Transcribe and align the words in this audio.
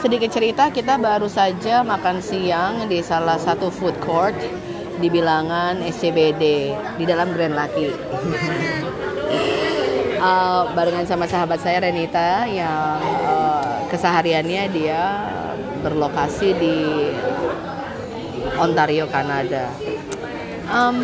sedikit 0.00 0.32
cerita 0.32 0.72
kita 0.72 0.96
baru 0.96 1.28
saja 1.28 1.84
makan 1.84 2.24
siang 2.24 2.88
di 2.88 3.04
salah 3.04 3.36
satu 3.36 3.68
food 3.68 3.92
court 4.00 4.32
di 4.96 5.12
bilangan 5.12 5.76
SCBD 5.84 6.72
di 6.96 7.04
dalam 7.04 7.36
Grand 7.36 7.52
Laki. 7.52 7.92
uh, 10.24 10.72
barengan 10.72 11.04
sama 11.04 11.28
sahabat 11.28 11.60
saya 11.60 11.84
Renita 11.84 12.48
yang 12.48 12.96
uh, 13.28 13.84
kesehariannya 13.92 14.72
dia 14.72 15.04
berlokasi 15.84 16.48
di 16.56 16.76
Ontario, 18.56 19.04
Kanada. 19.04 19.68
Um, 20.72 20.96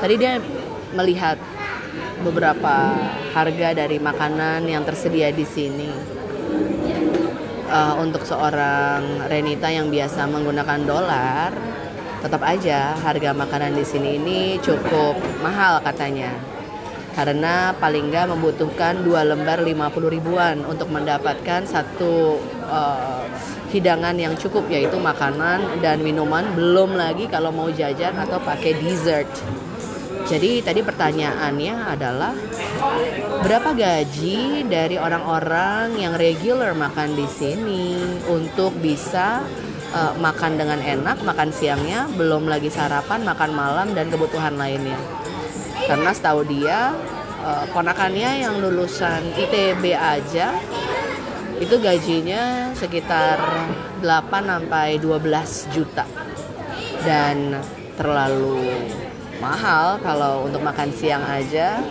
tadi 0.00 0.14
dia 0.16 0.40
melihat 0.96 1.36
beberapa 2.24 2.96
harga 3.36 3.76
dari 3.76 4.00
makanan 4.00 4.64
yang 4.64 4.88
tersedia 4.88 5.28
di 5.36 5.44
sini. 5.44 6.16
Uh, 7.68 8.00
untuk 8.00 8.24
seorang 8.24 9.28
Renita 9.28 9.68
yang 9.68 9.92
biasa 9.92 10.24
menggunakan 10.24 10.88
dolar, 10.88 11.52
tetap 12.24 12.40
aja 12.40 12.96
harga 12.96 13.36
makanan 13.36 13.76
di 13.76 13.84
sini 13.84 14.16
ini 14.16 14.40
cukup 14.56 15.20
mahal 15.44 15.76
katanya. 15.84 16.32
Karena 17.12 17.76
paling 17.76 18.08
nggak 18.08 18.32
membutuhkan 18.32 19.04
dua 19.04 19.20
lembar 19.20 19.60
50 19.60 19.84
ribuan 20.08 20.64
untuk 20.64 20.88
mendapatkan 20.88 21.68
satu 21.68 22.40
uh, 22.72 23.28
hidangan 23.68 24.16
yang 24.16 24.32
cukup 24.32 24.64
yaitu 24.72 24.96
makanan 24.96 25.84
dan 25.84 26.00
minuman. 26.00 26.48
Belum 26.56 26.96
lagi 26.96 27.28
kalau 27.28 27.52
mau 27.52 27.68
jajan 27.68 28.16
atau 28.16 28.40
pakai 28.40 28.80
dessert 28.80 29.28
jadi 30.28 30.60
tadi 30.60 30.84
pertanyaannya 30.84 31.74
adalah 31.88 32.36
berapa 33.40 33.72
gaji 33.72 34.68
dari 34.68 35.00
orang-orang 35.00 35.96
yang 35.96 36.12
regular 36.20 36.76
makan 36.76 37.16
di 37.16 37.24
sini 37.24 37.96
untuk 38.28 38.76
bisa 38.76 39.40
uh, 39.96 40.12
makan 40.20 40.60
dengan 40.60 40.84
enak, 40.84 41.24
makan 41.24 41.48
siangnya, 41.48 42.04
belum 42.12 42.44
lagi 42.44 42.68
sarapan, 42.68 43.24
makan 43.24 43.56
malam 43.56 43.88
dan 43.96 44.12
kebutuhan 44.12 44.60
lainnya? 44.60 45.00
Karena 45.88 46.12
setahu 46.12 46.44
dia 46.44 46.92
uh, 47.40 47.64
ponakannya 47.72 48.44
yang 48.44 48.60
lulusan 48.60 49.32
ITB 49.32 49.96
aja 49.96 50.52
itu 51.56 51.74
gajinya 51.80 52.76
sekitar 52.76 53.40
8 54.04 54.04
sampai 54.28 55.00
12 55.00 55.72
juta. 55.72 56.04
Dan 57.00 57.56
terlalu 57.96 58.68
mahal 59.38 59.98
kalau 60.02 60.46
untuk 60.46 60.62
makan 60.62 60.90
siang 60.90 61.22
aja 61.24 61.82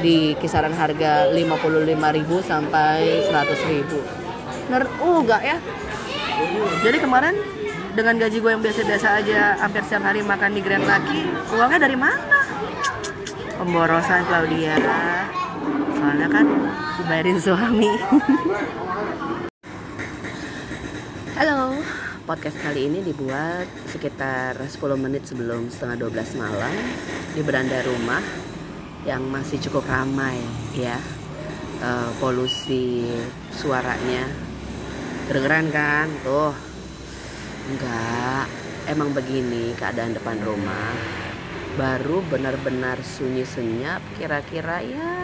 di 0.00 0.38
kisaran 0.38 0.72
harga 0.72 1.28
55.000 1.32 1.96
sampai 2.46 3.26
100.000. 3.26 4.70
Ner 4.70 4.84
uh 4.86 5.18
enggak 5.20 5.42
ya? 5.42 5.56
Jadi 6.80 6.98
kemarin 7.02 7.34
dengan 7.92 8.14
gaji 8.16 8.38
gue 8.38 8.50
yang 8.54 8.62
biasa-biasa 8.62 9.08
aja 9.18 9.58
hampir 9.58 9.82
setiap 9.82 10.08
hari 10.08 10.22
makan 10.22 10.54
di 10.54 10.60
Grand 10.62 10.86
Laki, 10.86 11.26
uangnya 11.52 11.90
dari 11.90 11.98
mana? 11.98 12.40
pemborosan 13.60 14.24
Claudia 14.24 14.72
soalnya 15.92 16.32
kan 16.32 16.48
dibayarin 16.96 17.36
suami 17.36 17.92
halo 21.36 21.69
podcast 22.30 22.62
kali 22.62 22.86
ini 22.86 23.02
dibuat 23.02 23.66
sekitar 23.90 24.54
10 24.54 24.78
menit 24.94 25.26
sebelum 25.26 25.66
setengah 25.66 26.06
12 26.06 26.38
malam 26.38 26.70
di 27.34 27.42
beranda 27.42 27.82
rumah 27.82 28.22
yang 29.02 29.26
masih 29.26 29.58
cukup 29.58 29.82
ramai 29.90 30.38
ya. 30.70 30.94
Uh, 31.82 32.06
polusi 32.22 33.10
suaranya 33.50 34.30
kedengeran 35.26 35.74
kan? 35.74 36.06
Tuh. 36.22 36.54
Enggak. 37.66 38.46
Emang 38.86 39.10
begini 39.10 39.74
keadaan 39.74 40.14
depan 40.14 40.38
rumah. 40.46 40.94
Baru 41.74 42.22
benar-benar 42.30 43.02
sunyi 43.02 43.42
senyap 43.42 44.06
kira-kira 44.14 44.78
ya 44.86 45.18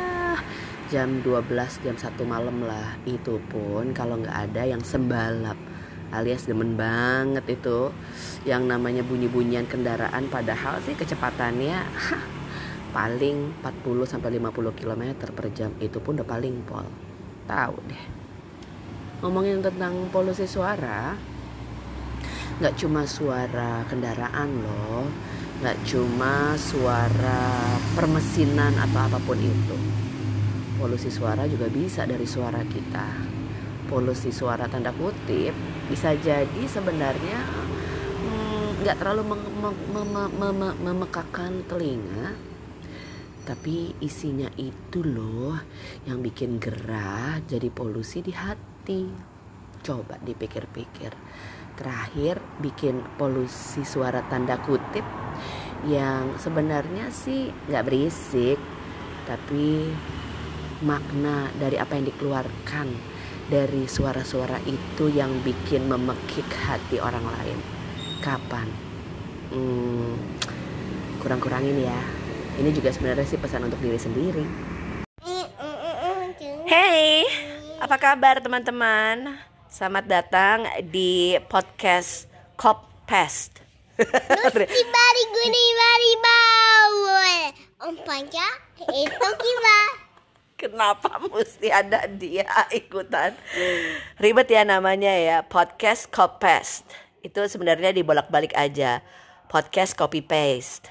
jam 0.90 1.22
12 1.22 1.86
jam 1.86 1.94
1 1.94 2.18
malam 2.26 2.66
lah. 2.66 2.98
Itu 3.06 3.38
pun 3.46 3.94
kalau 3.94 4.18
nggak 4.18 4.50
ada 4.50 4.66
yang 4.66 4.82
sembalap 4.82 5.75
alias 6.14 6.46
demen 6.46 6.78
banget 6.78 7.42
itu 7.58 7.90
yang 8.46 8.70
namanya 8.70 9.02
bunyi-bunyian 9.02 9.66
kendaraan 9.66 10.30
padahal 10.30 10.78
sih 10.86 10.94
kecepatannya 10.94 11.82
paling 12.96 13.52
40 13.60 14.08
sampai 14.08 14.38
50 14.38 14.78
km 14.78 15.02
per 15.34 15.46
jam 15.52 15.70
itu 15.82 15.98
pun 15.98 16.16
udah 16.16 16.28
paling 16.28 16.64
pol. 16.64 16.86
Tahu 17.44 17.76
deh. 17.90 18.04
Ngomongin 19.20 19.60
tentang 19.60 20.08
polusi 20.08 20.46
suara 20.46 21.12
nggak 22.56 22.72
cuma 22.80 23.04
suara 23.04 23.84
kendaraan 23.84 24.48
loh 24.64 25.04
nggak 25.60 25.76
cuma 25.84 26.56
suara 26.56 27.52
permesinan 27.92 28.72
atau 28.76 29.00
apa 29.08 29.18
pun 29.20 29.36
itu. 29.36 29.76
Polusi 30.76 31.08
suara 31.08 31.48
juga 31.48 31.68
bisa 31.72 32.04
dari 32.04 32.28
suara 32.28 32.60
kita. 32.64 33.08
Polusi 33.88 34.28
suara 34.32 34.68
tanda 34.68 34.92
kutip 34.92 35.75
bisa 35.86 36.14
jadi 36.18 36.62
sebenarnya 36.66 37.38
hmm, 38.22 38.82
nggak 38.82 38.96
hmm, 38.96 39.02
terlalu 39.02 39.22
memekakan 40.82 41.62
telinga 41.70 42.34
tapi 43.46 43.94
isinya 44.02 44.50
itu 44.58 45.06
loh 45.06 45.54
yang 46.02 46.18
bikin 46.18 46.58
gerah 46.58 47.38
jadi 47.46 47.70
polusi 47.70 48.18
di 48.18 48.34
hati. 48.34 49.06
Coba 49.86 50.18
dipikir-pikir. 50.18 51.14
Terakhir 51.78 52.42
bikin 52.58 53.06
polusi 53.14 53.86
suara 53.86 54.26
tanda 54.26 54.58
kutip 54.58 55.06
yang 55.86 56.34
sebenarnya 56.42 57.14
sih 57.14 57.54
nggak 57.70 57.84
berisik 57.86 58.58
tapi 59.30 59.94
makna 60.82 61.46
dari 61.54 61.78
apa 61.78 61.94
yang 61.94 62.10
dikeluarkan 62.10 62.88
dari 63.46 63.86
suara-suara 63.86 64.58
itu 64.66 65.10
yang 65.10 65.30
bikin 65.46 65.86
memekik 65.86 66.46
hati 66.66 66.98
orang 66.98 67.22
lain 67.22 67.58
kapan 68.22 68.68
hmm, 69.54 70.14
kurang-kurangin 71.22 71.78
ya 71.80 71.98
ini 72.58 72.72
juga 72.74 72.90
sebenarnya 72.90 73.26
sih 73.26 73.38
pesan 73.38 73.66
untuk 73.66 73.80
diri 73.82 73.98
sendiri 73.98 74.46
Hey 76.66 77.22
apa 77.78 77.94
kabar 78.02 78.42
teman-teman 78.42 79.38
Selamat 79.76 80.08
datang 80.08 80.64
di 80.88 81.36
podcast 81.52 82.24
Cop 82.56 82.88
Pest. 83.04 83.60
Nusi 84.00 84.82
bari 84.88 85.24
guni 85.36 85.64
bari 85.76 86.12
bawul. 86.24 87.40
Om 87.84 87.96
Panca 88.08 88.48
itu 88.88 89.28
gimana? 89.36 90.05
Kenapa 90.56 91.20
mesti 91.32 91.68
ada 91.68 92.08
dia 92.08 92.48
ikutan? 92.72 93.36
Ribet 94.16 94.48
ya 94.48 94.64
namanya 94.64 95.12
ya, 95.12 95.44
podcast 95.44 96.08
Cop 96.08 96.40
Pest. 96.40 96.88
Itu 97.20 97.44
sebenarnya 97.44 97.92
dibolak-balik 97.92 98.56
aja. 98.56 99.04
Podcast 99.46 99.94
copy 99.94 100.26
paste. 100.26 100.90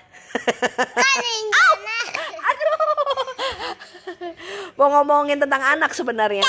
Aduh. 2.47 2.77
Mau 4.79 4.87
ngomongin 4.95 5.43
tentang 5.43 5.59
anak 5.59 5.91
sebenarnya 5.91 6.45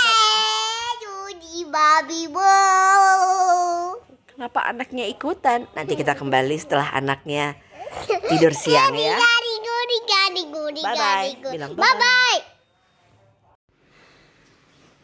babi 1.76 2.30
bo. 2.30 2.56
Kenapa 4.32 4.68
anaknya 4.68 5.04
ikutan? 5.08 5.68
Nanti 5.72 5.96
kita 5.96 6.16
kembali 6.16 6.56
setelah 6.56 6.92
anaknya 6.92 7.56
tidur 8.28 8.52
siang 8.52 8.96
ya. 8.96 9.16
Bye 10.80 10.96
bye. 10.96 11.30
Bilang 11.52 11.72
bye 11.76 11.94
bye. 11.96 12.55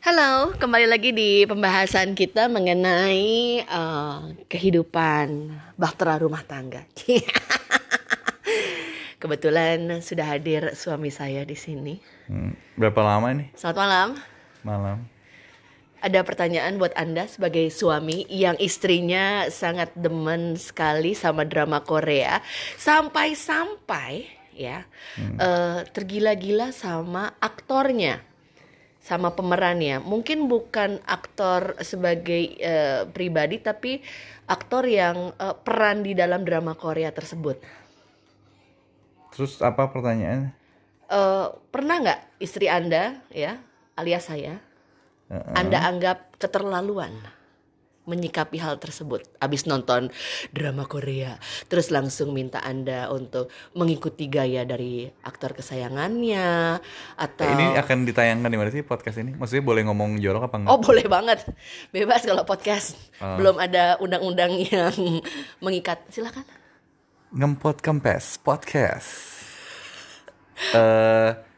Halo, 0.02 0.50
kembali 0.58 0.90
lagi 0.90 1.14
di 1.14 1.46
pembahasan 1.46 2.19
kita 2.19 2.50
mengenai 2.50 3.62
uh, 3.70 4.34
kehidupan 4.50 5.54
bahtera 5.78 6.19
rumah 6.19 6.43
tangga. 6.43 6.82
Kebetulan 9.22 10.02
sudah 10.02 10.26
hadir 10.26 10.75
suami 10.75 11.14
saya 11.14 11.46
di 11.46 11.54
sini. 11.54 12.02
Hmm, 12.26 12.50
berapa 12.75 12.99
lama 12.99 13.31
nih? 13.31 13.54
Selamat 13.54 13.78
malam. 13.78 14.08
Malam 14.66 14.99
ada 16.02 16.19
pertanyaan 16.26 16.82
buat 16.82 16.90
Anda 16.98 17.31
sebagai 17.31 17.70
suami 17.70 18.26
yang 18.26 18.58
istrinya 18.58 19.46
sangat 19.55 19.94
demen 19.94 20.58
sekali 20.58 21.14
sama 21.14 21.46
drama 21.46 21.78
Korea 21.87 22.43
sampai-sampai 22.75 24.26
ya 24.50 24.82
hmm. 25.14 25.38
uh, 25.38 25.87
tergila-gila 25.94 26.75
sama 26.75 27.38
aktornya 27.38 28.31
sama 29.02 29.34
pemerannya. 29.34 29.99
Mungkin 29.99 30.46
bukan 30.46 31.02
aktor 31.04 31.75
sebagai 31.82 32.54
uh, 32.62 33.10
pribadi 33.10 33.58
tapi 33.58 33.99
aktor 34.46 34.87
yang 34.87 35.34
uh, 35.43 35.58
peran 35.58 36.06
di 36.06 36.14
dalam 36.14 36.46
drama 36.46 36.78
Korea 36.78 37.10
tersebut. 37.10 37.58
Terus 39.34 39.58
apa 39.58 39.90
pertanyaannya? 39.90 40.54
Uh, 41.12 41.52
pernah 41.69 42.00
nggak 42.00 42.20
istri 42.40 42.72
Anda 42.72 43.20
ya 43.28 43.60
alias 44.00 44.32
saya 44.32 44.56
Anda 45.52 45.84
anggap 45.84 46.40
keterlaluan 46.40 47.12
menyikapi 48.02 48.58
hal 48.58 48.76
tersebut 48.76 49.22
abis 49.38 49.64
nonton 49.64 50.10
drama 50.50 50.84
Korea 50.84 51.38
terus 51.66 51.88
langsung 51.88 52.34
minta 52.34 52.58
Anda 52.58 53.06
untuk 53.08 53.46
mengikuti 53.72 54.26
gaya 54.26 54.66
dari 54.66 55.06
aktor 55.22 55.54
kesayangannya 55.54 56.82
atau 57.14 57.46
Ini 57.46 57.78
akan 57.78 58.02
ditayangkan 58.02 58.50
di 58.50 58.58
mana 58.58 58.70
sih 58.70 58.82
podcast 58.82 59.22
ini? 59.22 59.38
Maksudnya 59.38 59.62
boleh 59.62 59.87
ngomong 59.87 60.19
jorok 60.19 60.50
apa 60.50 60.56
enggak? 60.58 60.70
Oh 60.75 60.78
boleh 60.78 61.06
banget 61.06 61.46
bebas 61.90 62.26
kalau 62.26 62.43
podcast 62.43 62.99
Oh. 63.22 63.38
belum 63.38 63.54
ada 63.56 64.02
undang-undang 64.02 64.50
yang 64.66 64.90
mengikat 65.58 66.02
silakan 66.10 66.43
Ngempot 67.31 67.78
kempes 67.78 68.37
podcast. 68.37 69.08
Eh 70.75 71.31
s- 71.31 71.51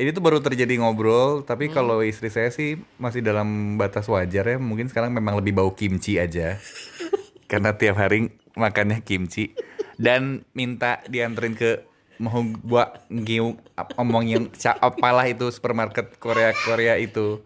ini 0.00 0.10
tuh 0.12 0.22
baru 0.24 0.40
terjadi 0.40 0.80
ngobrol, 0.80 1.44
tapi 1.44 1.68
Hmm. 1.68 1.74
kalau 1.74 1.96
istri 2.00 2.32
saya 2.32 2.48
sih 2.48 2.80
masih 2.96 3.20
dalam 3.20 3.76
batas 3.76 4.08
wajar 4.08 4.44
ya. 4.44 4.56
Mungkin 4.56 4.88
sekarang 4.88 5.12
memang 5.12 5.36
lebih 5.38 5.52
bau 5.56 5.70
kimchi 5.76 6.16
aja. 6.16 6.56
Karena 7.50 7.76
tiap 7.76 8.00
hari 8.00 8.32
makannya 8.56 9.04
kimchi 9.04 9.52
dan 10.00 10.44
minta 10.52 11.04
dianterin 11.08 11.56
ke 11.56 11.84
mau 12.20 12.44
buat 12.44 13.02
ngiu 13.10 13.56
omongin 13.98 14.52
apalah 14.78 15.26
itu 15.26 15.48
supermarket 15.50 16.16
Korea 16.22 16.52
Korea 16.54 16.94
itu 17.00 17.42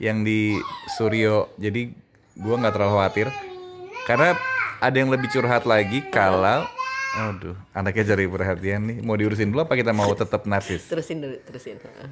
yang 0.00 0.24
di 0.24 0.56
Suryo. 0.96 1.52
Jadi 1.56 1.92
gua 2.36 2.60
nggak 2.60 2.74
terlalu 2.76 2.92
khawatir 2.96 3.28
karena 4.06 4.36
ada 4.78 4.96
yang 4.96 5.10
lebih 5.10 5.28
curhat 5.28 5.66
lagi 5.66 6.00
kalau 6.08 6.64
aduh 7.16 7.56
anaknya 7.72 8.12
cari 8.12 8.24
perhatian 8.28 8.80
nih. 8.84 8.98
Mau 9.00 9.16
diurusin 9.16 9.48
dulu 9.48 9.64
apa 9.64 9.74
kita 9.78 9.96
mau 9.96 10.12
tetap 10.12 10.44
narsis? 10.44 10.84
Terusin 10.84 11.24
dulu 11.24 11.36
terusin 11.48 11.80
Heeh. 11.80 12.08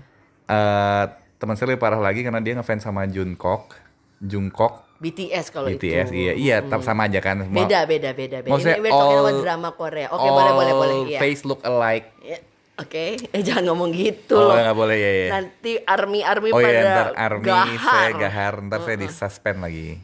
Eh, 0.46 1.04
teman 1.36 1.54
saya 1.58 1.74
lebih 1.74 1.82
parah 1.82 2.00
lagi 2.00 2.22
karena 2.22 2.40
dia 2.40 2.56
ngefans 2.56 2.86
sama 2.86 3.04
Jungkook. 3.04 3.76
Jungkook. 4.22 4.86
BTS 4.96 5.52
kalau 5.52 5.68
BTS 5.68 6.08
itu. 6.08 6.16
iya. 6.16 6.32
Iya 6.32 6.56
tetap 6.64 6.80
sama 6.80 7.04
aja 7.04 7.20
kan. 7.20 7.44
Semua 7.44 7.68
beda 7.68 7.84
beda 7.84 8.10
beda 8.16 8.38
beda. 8.40 8.52
Maksudnya 8.56 8.78
ini 8.80 8.88
talking 8.88 9.18
about 9.20 9.36
all- 9.36 9.44
drama 9.44 9.70
Korea. 9.76 10.06
Oke 10.08 10.28
boleh 10.32 10.52
boleh 10.56 10.72
boleh 10.72 10.96
all 11.04 11.10
iya. 11.12 11.18
face 11.20 11.42
look 11.44 11.60
alike. 11.68 12.08
Ya, 12.24 12.38
oke. 12.80 13.04
Eh 13.28 13.42
jangan 13.46 13.64
ngomong 13.68 13.92
gitu 13.92 14.40
oh 14.40 14.48
loh. 14.48 14.56
nggak 14.56 14.76
boleh 14.76 14.96
ya 14.96 15.10
ya 15.12 15.26
nanti 15.36 15.72
army 15.84 16.20
army 16.24 16.48
oh 16.48 16.60
pada 16.64 16.72
iya 16.72 16.80
ntar 16.88 17.08
army 17.12 17.44
gahar. 17.44 17.76
saya 17.76 18.10
gahar 18.16 18.54
ntar 18.64 18.78
saya 18.88 18.96
disuspend 18.96 19.58
lagi. 19.60 20.00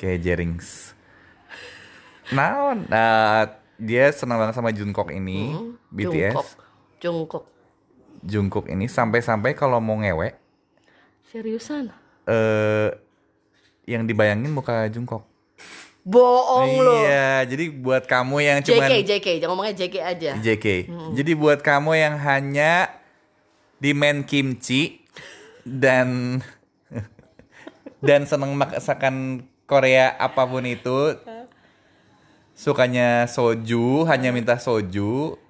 Kayak 0.00 0.18
Jerings. 0.24 0.96
Nah 2.32 2.72
eh, 2.72 3.44
dia 3.80 4.12
senang 4.12 4.36
banget 4.36 4.54
sama 4.60 4.70
Jungkook 4.70 5.08
ini 5.08 5.56
BTS 5.88 6.36
Jungkook. 6.36 6.48
Jungkook. 7.00 7.44
Jungkook 8.20 8.66
ini 8.68 8.84
sampai-sampai 8.84 9.56
kalau 9.56 9.80
mau 9.80 9.96
ngewe 9.96 10.36
seriusan? 11.24 11.88
eh 12.28 12.92
yang 13.88 14.04
dibayangin 14.04 14.52
muka 14.52 14.86
Jungkook. 14.92 15.24
bohong 16.00 16.80
lo 16.80 16.96
Iya, 17.04 17.44
jadi 17.44 17.68
buat 17.76 18.08
kamu 18.08 18.36
yang 18.40 18.58
cuman 18.64 18.88
JK 18.88 18.94
JK 19.04 19.26
jangan 19.40 19.52
ngomongnya 19.52 19.74
JK 19.76 19.96
aja. 20.00 20.30
JK. 20.40 20.66
Jadi 21.16 21.32
buat 21.36 21.60
kamu 21.60 21.92
yang 21.92 22.14
hanya 22.16 22.88
di 23.76 23.92
main 23.92 24.24
kimchi 24.24 25.04
dan 25.64 26.40
dan 28.06 28.24
seneng 28.24 28.56
masakan 28.56 29.44
Korea 29.68 30.16
apa 30.16 30.48
pun 30.48 30.64
itu 30.64 31.16
sukanya 32.60 33.24
soju, 33.24 34.04
hanya 34.04 34.28
minta 34.28 34.60
soju 34.60 35.40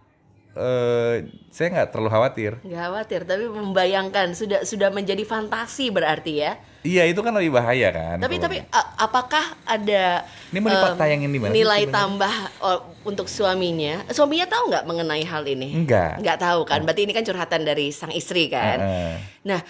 eh 0.51 1.31
saya 1.55 1.67
nggak 1.71 1.89
terlalu 1.95 2.11
khawatir. 2.11 2.53
Gak 2.67 2.81
khawatir, 2.91 3.21
tapi 3.23 3.47
membayangkan 3.47 4.35
sudah 4.35 4.67
sudah 4.67 4.91
menjadi 4.91 5.23
fantasi 5.23 5.95
berarti 5.95 6.43
ya. 6.43 6.59
Iya, 6.83 7.07
itu 7.07 7.23
kan 7.23 7.31
lebih 7.31 7.55
bahaya 7.55 7.95
kan. 7.95 8.19
Tapi 8.19 8.41
kalau- 8.41 8.45
tapi 8.51 8.57
a- 8.73 8.91
apakah 8.99 9.45
ada 9.63 10.27
Ini 10.51 10.59
mau 10.59 10.69
em, 10.69 10.75
dipatayangin 10.75 11.31
di 11.31 11.39
mana 11.39 11.53
nilai 11.55 11.87
tambah 11.87 12.35
oh, 12.67 12.79
untuk 13.07 13.31
suaminya? 13.31 14.03
Suaminya 14.11 14.51
tahu 14.51 14.75
nggak 14.75 14.85
mengenai 14.91 15.23
hal 15.23 15.47
ini? 15.47 15.71
Enggak. 15.71 16.19
Nggak 16.19 16.39
tahu 16.43 16.61
kan? 16.67 16.83
Berarti 16.83 17.03
ini 17.07 17.13
kan 17.15 17.23
curhatan 17.23 17.63
dari 17.63 17.95
sang 17.95 18.11
istri 18.11 18.51
kan. 18.51 18.79
Heeh. 18.83 19.15
Nah, 19.47 19.61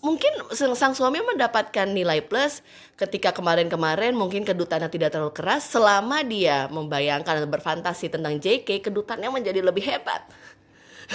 mungkin 0.00 0.32
sang, 0.56 0.72
sang 0.76 0.92
suami 0.96 1.20
mendapatkan 1.20 1.88
nilai 1.88 2.24
plus 2.24 2.64
ketika 2.96 3.36
kemarin-kemarin 3.36 4.16
mungkin 4.16 4.44
kedutannya 4.44 4.88
tidak 4.88 5.12
terlalu 5.12 5.32
keras 5.32 5.68
selama 5.68 6.24
dia 6.24 6.68
membayangkan 6.72 7.44
atau 7.44 7.48
berfantasi 7.48 8.08
tentang 8.12 8.40
JK, 8.40 8.80
kedutannya 8.80 9.28
menjadi 9.28 9.60
lebih 9.60 9.84
hebat. 9.84 10.24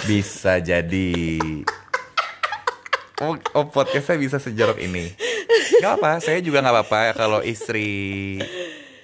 Bisa 0.06 0.62
jadi. 0.62 1.40
Oh, 3.24 3.32
oh 3.56 3.66
podcastnya 3.72 4.20
bisa 4.20 4.36
sejorok 4.36 4.76
ini. 4.76 5.08
Gak 5.80 5.92
apa, 6.00 6.20
saya 6.20 6.38
juga 6.44 6.60
gak 6.60 6.74
apa-apa 6.74 7.00
kalau 7.16 7.40
istri 7.40 8.36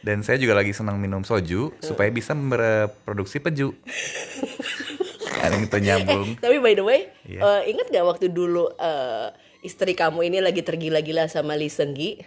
dan 0.03 0.21
saya 0.27 0.37
juga 0.37 0.59
lagi 0.59 0.75
senang 0.75 0.99
minum 0.99 1.23
soju 1.23 1.73
supaya 1.81 2.11
bisa 2.13 2.35
berproduksi 2.37 3.41
peju. 3.41 3.73
Ada 5.43 5.59
yang 5.59 5.65
itu 5.67 5.79
nyambung. 5.79 6.29
Tapi 6.39 6.57
by 6.63 6.75
the 6.77 6.85
way, 6.85 7.01
Iya. 7.27 7.41
eh, 7.41 7.61
ingat 7.75 7.87
gak 7.91 8.07
waktu 8.07 8.31
dulu 8.31 8.69
eh, 8.77 9.27
istri 9.63 9.95
kamu 9.95 10.27
ini 10.27 10.39
lagi 10.39 10.61
tergila-gila 10.61 11.27
sama 11.27 11.55
Lee 11.55 11.71
Seung 11.71 11.95
Gi? 11.95 12.19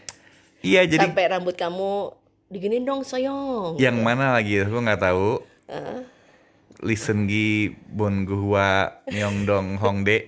Iya, 0.62 0.88
jadi 0.88 1.06
Sampai 1.06 1.28
rambut 1.28 1.54
kamu 1.54 2.16
diginin 2.48 2.82
dong 2.82 3.04
sayang. 3.04 3.76
yang 3.76 4.00
mana 4.00 4.34
lagi 4.34 4.58
aku 4.58 4.78
nggak 4.78 5.02
tahu. 5.04 5.44
Listen 6.78 7.24
Gi 7.26 7.72
Bon 7.88 8.24
Guhwa 8.24 9.00
Myeongdong 9.08 9.80
Hongdae. 9.80 10.28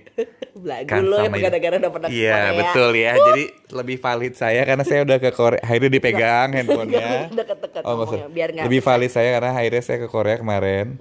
Belagu 0.54 0.88
Kan 0.88 1.04
lo 1.04 1.20
ya 1.20 1.28
gara-gara 1.30 1.76
udah 1.76 1.92
pernah 1.92 2.08
Iya 2.08 2.34
Korea. 2.34 2.56
betul 2.56 2.90
ya. 2.94 3.12
Jadi 3.14 3.44
lebih 3.70 3.96
valid 3.96 4.34
saya 4.34 4.62
karena 4.64 4.82
saya 4.82 5.00
udah 5.04 5.18
ke 5.18 5.30
Korea. 5.30 5.60
Akhirnya 5.60 5.90
dipegang 5.90 6.48
handphonenya. 6.50 7.08
Deket-deket 7.38 7.82
Oh, 7.84 7.94
maksud, 7.96 8.18
biar 8.28 8.48
nggak- 8.50 8.64
lebih 8.64 8.80
valid 8.80 9.10
saya 9.10 9.28
karena 9.30 9.50
akhirnya 9.52 9.82
saya 9.82 9.98
ke 10.00 10.08
Korea 10.08 10.36
kemarin. 10.36 10.96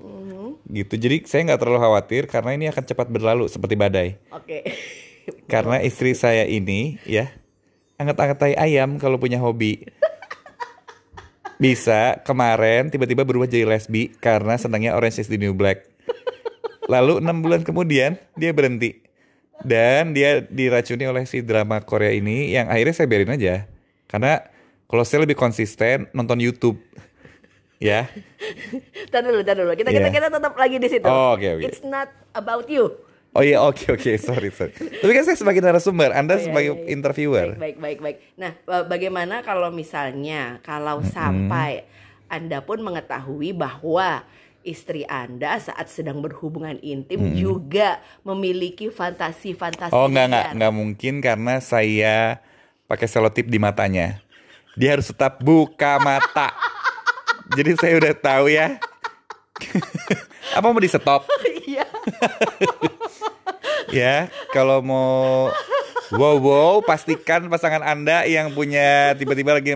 Gitu. 0.68 0.94
Jadi 0.94 1.18
saya 1.24 1.42
nggak 1.45 1.59
terlalu 1.59 1.80
khawatir 1.80 2.24
karena 2.27 2.51
ini 2.51 2.65
akan 2.68 2.83
cepat 2.83 3.07
berlalu 3.07 3.48
seperti 3.48 3.74
badai. 3.74 4.09
Oke. 4.30 4.68
Karena 5.47 5.79
istri 5.83 6.15
saya 6.15 6.47
ini 6.47 7.00
ya 7.03 7.31
angkat-angkat 7.97 8.38
tai 8.38 8.56
ayam 8.56 9.00
kalau 9.00 9.18
punya 9.18 9.39
hobi. 9.39 9.88
Bisa 11.57 12.21
kemarin 12.21 12.94
tiba-tiba 12.94 13.25
berubah 13.25 13.50
jadi 13.50 13.65
lesbi 13.65 14.13
karena 14.21 14.62
senangnya 14.62 14.94
Orange 14.94 15.25
is 15.25 15.29
the 15.31 15.41
New 15.41 15.57
Black. 15.57 15.89
Lalu 16.85 17.19
enam 17.19 17.41
bulan 17.41 17.65
kemudian 17.65 18.21
dia 18.38 18.53
berhenti 18.53 19.01
dan 19.65 20.13
dia 20.13 20.45
diracuni 20.45 21.09
oleh 21.09 21.25
si 21.25 21.41
drama 21.41 21.81
Korea 21.81 22.13
ini 22.13 22.53
yang 22.53 22.69
akhirnya 22.69 22.94
saya 22.94 23.09
biarin 23.09 23.33
aja 23.33 23.65
karena 24.06 24.45
kalau 24.85 25.01
saya 25.01 25.25
lebih 25.25 25.33
konsisten 25.33 26.06
nonton 26.13 26.37
YouTube 26.37 26.78
ya 27.81 28.06
Tar 29.09 29.25
dulu, 29.25 29.42
tar 29.42 29.57
dulu. 29.57 29.73
Kita 29.73 29.90
kita 29.90 30.09
Iya. 30.09 30.16
kita 30.16 30.28
tetap 30.30 30.54
lagi 30.56 30.78
di 30.78 30.87
situ. 30.87 31.09
Oh, 31.09 31.33
oke, 31.33 31.57
oke. 31.57 31.63
It's 31.66 31.81
not 31.81 32.07
about 32.37 32.69
you. 32.69 32.94
Oh 33.33 33.43
iya 33.43 33.59
oke 33.61 33.91
oke 33.91 34.11
sorry 34.17 34.49
sorry 34.49 34.71
tapi 34.73 35.11
kan 35.11 35.23
saya 35.23 35.37
sebagai 35.37 35.59
narasumber 35.59 36.11
anda 36.11 36.37
iya, 36.37 36.43
sebagai 36.47 36.71
iya, 36.73 36.81
iya. 36.83 36.89
interviewer 36.93 37.47
Baik, 37.55 37.77
baik, 37.77 37.77
baik, 37.77 37.99
baik. 38.01 38.17
Nah, 38.35 38.51
ba- 38.63 38.87
bagaimana 38.87 39.41
kalau 39.41 39.69
misalnya 39.69 40.59
kalau 40.61 41.01
sampai 41.03 41.83
Anda 42.27 42.59
pun 42.59 42.83
mengetahui 42.83 43.55
bahwa 43.55 44.27
istri 44.61 45.07
Anda 45.07 45.63
saat 45.63 45.87
sedang 45.87 46.19
berhubungan 46.19 46.75
intim 46.83 47.31
juga 47.31 48.03
memiliki 48.27 48.91
fantasi-fantasi 48.91 49.95
Oh 49.95 50.11
nggak 50.11 50.25
nggak 50.27 50.45
liar. 50.51 50.55
nggak 50.59 50.73
mungkin 50.75 51.13
karena 51.23 51.63
saya 51.63 52.43
pakai 52.83 53.07
selotip 53.07 53.47
di 53.47 53.55
matanya. 53.57 54.19
Dia 54.75 54.99
harus 54.99 55.07
tetap 55.07 55.39
buka 55.39 55.97
mata. 56.03 56.51
Jadi 57.55 57.79
saya 57.79 57.95
udah 57.95 58.13
tahu 58.13 58.51
ya. 58.51 58.75
Apa 60.57 60.67
mau 60.67 60.83
di 60.83 60.91
stop? 60.91 61.23
Iya. 61.67 61.83
Ya 63.91 64.27
kalau 64.51 64.83
mau 64.83 65.51
wow 66.15 66.35
wow 66.39 66.75
pastikan 66.83 67.47
pasangan 67.47 67.83
anda 67.83 68.27
yang 68.27 68.51
punya 68.51 69.15
tiba-tiba 69.15 69.56
lagi 69.56 69.75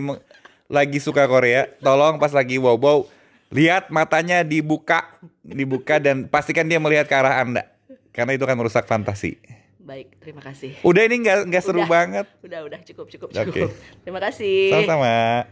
lagi 0.68 0.98
suka 1.00 1.28
Korea, 1.28 1.68
tolong 1.80 2.16
pas 2.16 2.32
lagi 2.32 2.56
wow 2.56 2.76
wow 2.76 3.04
lihat 3.52 3.92
matanya 3.92 4.40
dibuka 4.40 5.04
dibuka 5.44 6.00
dan 6.00 6.24
pastikan 6.24 6.64
dia 6.64 6.80
melihat 6.80 7.04
ke 7.04 7.12
arah 7.12 7.44
anda 7.44 7.68
karena 8.12 8.36
itu 8.36 8.44
akan 8.44 8.56
merusak 8.60 8.84
fantasi. 8.88 9.36
Baik, 9.82 10.14
terima 10.22 10.38
kasih. 10.38 10.78
Udah 10.86 11.02
ini 11.04 11.26
nggak 11.26 11.50
nggak 11.50 11.62
seru 11.64 11.82
Udah. 11.82 11.90
banget. 11.90 12.26
Udah, 12.38 12.60
udah 12.62 12.80
cukup, 12.86 13.10
cukup, 13.10 13.28
cukup. 13.34 13.68
Terima 14.06 14.20
kasih. 14.22 14.70
Sama-sama. 14.70 15.44